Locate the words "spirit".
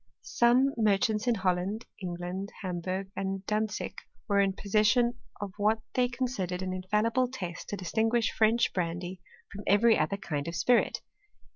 10.55-11.01